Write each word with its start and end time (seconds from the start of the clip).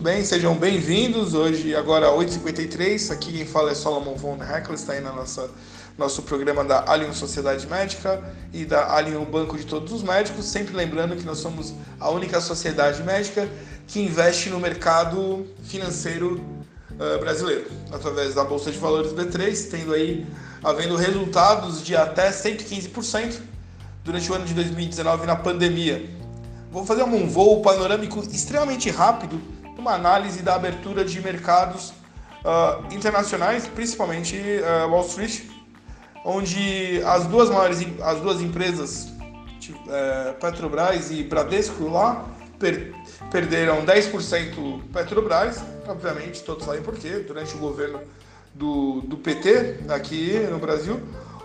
Muito 0.00 0.14
bem, 0.14 0.24
sejam 0.24 0.54
bem-vindos. 0.54 1.34
Hoje, 1.34 1.76
agora 1.76 2.06
8h53, 2.06 3.12
aqui 3.12 3.34
quem 3.34 3.44
fala 3.44 3.72
é 3.72 3.74
Solomon 3.74 4.14
von 4.14 4.38
está 4.72 4.94
aí 4.94 5.00
na 5.02 5.12
nossa 5.12 5.50
nosso 5.98 6.22
programa 6.22 6.64
da 6.64 6.90
Alien 6.90 7.12
Sociedade 7.12 7.66
Médica 7.66 8.24
e 8.50 8.64
da 8.64 8.94
Alien 8.94 9.22
Banco 9.26 9.58
de 9.58 9.66
Todos 9.66 9.92
os 9.92 10.02
Médicos, 10.02 10.46
sempre 10.46 10.74
lembrando 10.74 11.16
que 11.16 11.22
nós 11.22 11.36
somos 11.36 11.74
a 12.00 12.08
única 12.08 12.40
sociedade 12.40 13.02
médica 13.02 13.46
que 13.86 14.00
investe 14.00 14.48
no 14.48 14.58
mercado 14.58 15.46
financeiro 15.64 16.40
uh, 16.92 17.18
brasileiro, 17.20 17.66
através 17.92 18.32
da 18.32 18.42
Bolsa 18.42 18.72
de 18.72 18.78
Valores 18.78 19.12
B3, 19.12 19.70
tendo 19.70 19.92
aí, 19.92 20.26
havendo 20.64 20.96
resultados 20.96 21.84
de 21.84 21.94
até 21.94 22.30
115% 22.30 23.34
durante 24.02 24.32
o 24.32 24.34
ano 24.34 24.46
de 24.46 24.54
2019 24.54 25.26
na 25.26 25.36
pandemia. 25.36 26.08
Vou 26.72 26.86
fazer 26.86 27.02
um 27.02 27.28
voo 27.28 27.60
panorâmico 27.60 28.20
extremamente 28.32 28.88
rápido, 28.88 29.59
uma 29.80 29.94
análise 29.94 30.42
da 30.42 30.54
abertura 30.54 31.04
de 31.04 31.20
mercados 31.20 31.90
uh, 32.44 32.94
internacionais, 32.94 33.66
principalmente 33.66 34.36
uh, 34.36 34.90
Wall 34.90 35.06
Street, 35.06 35.42
onde 36.24 37.02
as 37.04 37.26
duas 37.26 37.48
maiores 37.48 37.78
as 38.02 38.20
duas 38.20 38.42
empresas 38.42 39.10
é, 39.88 40.32
Petrobras 40.32 41.10
e 41.10 41.22
Bradesco 41.22 41.88
lá 41.88 42.26
per, 42.58 42.92
perderam 43.30 43.86
10% 43.86 44.82
Petrobras, 44.92 45.62
obviamente 45.88 46.42
todos 46.42 46.66
sabem 46.66 46.82
por 46.82 46.94
quê, 46.94 47.24
durante 47.26 47.54
o 47.54 47.58
governo 47.58 48.00
do, 48.52 49.00
do 49.02 49.16
PT 49.16 49.78
aqui 49.88 50.38
no 50.50 50.58
Brasil. 50.58 51.00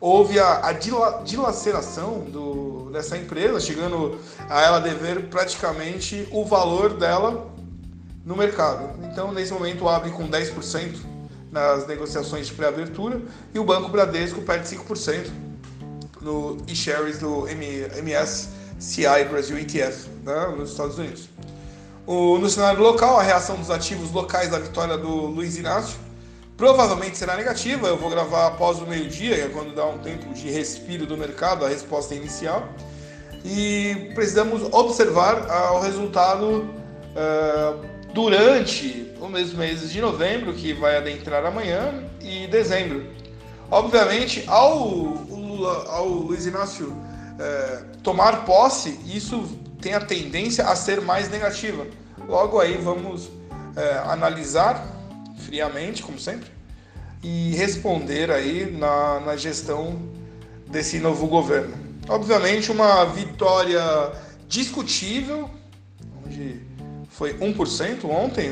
Houve 0.00 0.38
a, 0.38 0.66
a 0.66 0.72
dila, 0.72 1.22
dilaceração 1.24 2.20
do, 2.20 2.90
dessa 2.92 3.16
empresa, 3.16 3.58
chegando 3.58 4.18
a 4.50 4.60
ela 4.60 4.80
dever 4.80 5.28
praticamente 5.28 6.28
o 6.30 6.44
valor 6.44 6.92
dela 6.92 7.57
no 8.28 8.36
mercado. 8.36 8.90
Então, 9.10 9.32
nesse 9.32 9.54
momento, 9.54 9.88
abre 9.88 10.10
com 10.10 10.28
10% 10.28 10.96
nas 11.50 11.86
negociações 11.86 12.46
de 12.46 12.52
pré-abertura 12.52 13.22
e 13.54 13.58
o 13.58 13.64
Banco 13.64 13.88
Bradesco 13.88 14.42
perde 14.42 14.68
5% 14.68 15.30
no 16.20 16.58
e-shares 16.68 17.18
do 17.18 17.46
MSCI 17.46 19.24
Brasil 19.30 19.58
ETF 19.58 20.10
né, 20.22 20.54
nos 20.58 20.72
Estados 20.72 20.98
Unidos. 20.98 21.30
O, 22.06 22.36
no 22.36 22.50
cenário 22.50 22.82
local, 22.82 23.18
a 23.18 23.22
reação 23.22 23.56
dos 23.56 23.70
ativos 23.70 24.12
locais 24.12 24.50
da 24.50 24.58
vitória 24.58 24.98
do 24.98 25.08
Luiz 25.08 25.56
Inácio 25.56 25.98
provavelmente 26.54 27.16
será 27.16 27.34
negativa. 27.34 27.88
Eu 27.88 27.96
vou 27.96 28.10
gravar 28.10 28.48
após 28.48 28.78
o 28.78 28.86
meio-dia, 28.86 29.42
é 29.42 29.48
quando 29.48 29.74
dá 29.74 29.86
um 29.86 29.98
tempo 29.98 30.34
de 30.34 30.50
respiro 30.50 31.06
do 31.06 31.16
mercado, 31.16 31.64
a 31.64 31.68
resposta 31.68 32.14
inicial. 32.14 32.68
E 33.42 34.10
precisamos 34.14 34.62
observar 34.70 35.46
ah, 35.48 35.72
o 35.72 35.80
resultado 35.80 36.68
uh, 37.14 37.97
durante 38.18 39.12
os 39.20 39.52
meses 39.52 39.92
de 39.92 40.00
novembro, 40.00 40.52
que 40.52 40.72
vai 40.72 40.96
adentrar 40.96 41.46
amanhã, 41.46 42.02
e 42.20 42.48
dezembro. 42.48 43.06
Obviamente, 43.70 44.42
ao, 44.48 45.14
ao 45.86 46.08
Luiz 46.08 46.44
Inácio 46.44 46.96
é, 47.38 47.84
tomar 48.02 48.44
posse, 48.44 48.98
isso 49.06 49.56
tem 49.80 49.94
a 49.94 50.00
tendência 50.00 50.66
a 50.66 50.74
ser 50.74 51.00
mais 51.00 51.30
negativa. 51.30 51.86
Logo 52.26 52.58
aí 52.58 52.76
vamos 52.78 53.30
é, 53.76 53.98
analisar 53.98 54.84
friamente, 55.46 56.02
como 56.02 56.18
sempre, 56.18 56.50
e 57.22 57.54
responder 57.54 58.32
aí 58.32 58.68
na, 58.68 59.20
na 59.20 59.36
gestão 59.36 59.96
desse 60.66 60.98
novo 60.98 61.28
governo. 61.28 61.76
Obviamente, 62.08 62.72
uma 62.72 63.04
vitória 63.04 64.10
discutível, 64.48 65.48
onde 66.26 66.66
foi 67.08 67.34
1% 67.34 68.04
ontem. 68.04 68.50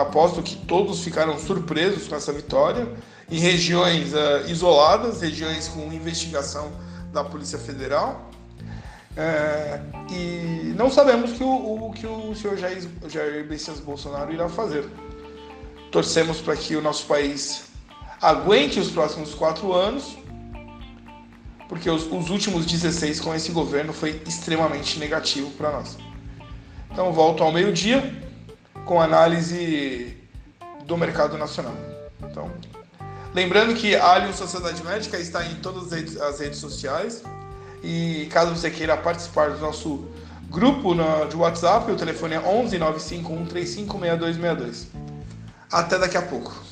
aposto 0.00 0.42
que 0.42 0.56
todos 0.56 1.02
ficaram 1.02 1.38
surpresos 1.38 2.08
com 2.08 2.16
essa 2.16 2.32
vitória. 2.32 2.88
Em 3.30 3.38
regiões 3.38 4.12
uh, 4.12 4.48
isoladas, 4.48 5.20
regiões 5.20 5.68
com 5.68 5.92
investigação 5.92 6.72
da 7.12 7.22
Polícia 7.22 7.58
Federal. 7.58 8.28
É, 9.16 9.80
e 10.10 10.72
não 10.76 10.90
sabemos 10.90 11.32
que 11.32 11.42
o, 11.42 11.88
o 11.88 11.92
que 11.92 12.06
o 12.06 12.34
senhor 12.34 12.56
Jair, 12.56 12.88
Jair 13.08 13.46
Messias 13.48 13.80
Bolsonaro 13.80 14.32
irá 14.32 14.48
fazer. 14.48 14.88
Torcemos 15.90 16.40
para 16.40 16.56
que 16.56 16.76
o 16.76 16.82
nosso 16.82 17.06
país 17.06 17.64
aguente 18.20 18.78
os 18.78 18.90
próximos 18.90 19.34
quatro 19.34 19.72
anos, 19.72 20.16
porque 21.68 21.90
os, 21.90 22.06
os 22.10 22.30
últimos 22.30 22.66
16 22.66 23.20
com 23.20 23.34
esse 23.34 23.50
governo 23.50 23.92
foi 23.92 24.22
extremamente 24.26 24.98
negativo 24.98 25.50
para 25.52 25.72
nós. 25.72 25.96
Então 26.90 27.12
volto 27.12 27.42
ao 27.42 27.52
meio-dia 27.52 28.02
com 28.84 29.00
análise 29.00 30.16
do 30.84 30.96
mercado 30.96 31.38
nacional. 31.38 31.74
Então, 32.22 32.50
lembrando 33.32 33.74
que 33.74 33.94
a 33.94 34.12
Alien 34.12 34.32
Sociedade 34.32 34.82
Médica 34.84 35.18
está 35.18 35.44
em 35.44 35.54
todas 35.56 35.92
as 36.20 36.40
redes 36.40 36.58
sociais 36.58 37.22
e 37.82 38.28
caso 38.30 38.54
você 38.54 38.70
queira 38.70 38.96
participar 38.96 39.50
do 39.50 39.58
nosso 39.58 40.08
grupo 40.50 40.94
de 41.28 41.36
WhatsApp, 41.36 41.90
o 41.92 41.96
telefone 41.96 42.34
é 42.34 42.40
11 42.40 42.76
951 42.78 43.46
356262. 43.46 44.88
Até 45.70 45.98
daqui 45.98 46.16
a 46.16 46.22
pouco. 46.22 46.69